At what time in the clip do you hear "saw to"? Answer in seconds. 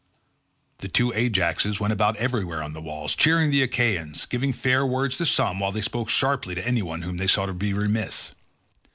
7.27-7.53